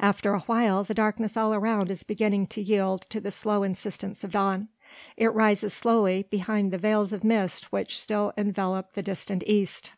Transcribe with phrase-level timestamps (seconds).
[0.00, 4.24] After a while the darkness all around is beginning to yield to the slow insistence
[4.24, 4.66] of dawn.
[5.16, 9.92] It rises slowly behind the veils of mist which still envelop the distant East.